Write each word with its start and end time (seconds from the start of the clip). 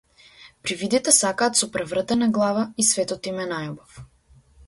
Привидите 0.67 1.11
сакаат 1.17 1.53
со 1.59 1.67
превртена 1.75 2.27
глава 2.39 2.63
и 2.85 2.87
светот 2.91 3.31
им 3.35 3.43
е 3.47 3.49
најубав. 3.55 4.03